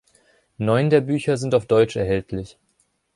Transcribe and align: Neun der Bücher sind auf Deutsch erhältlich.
Neun 0.57 0.89
der 0.89 1.01
Bücher 1.01 1.37
sind 1.37 1.53
auf 1.53 1.67
Deutsch 1.67 1.95
erhältlich. 1.95 2.57